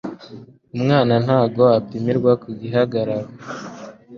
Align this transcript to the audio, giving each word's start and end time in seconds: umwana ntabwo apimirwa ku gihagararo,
umwana 0.75 1.13
ntabwo 1.25 1.63
apimirwa 1.77 2.31
ku 2.41 2.49
gihagararo, 2.59 3.29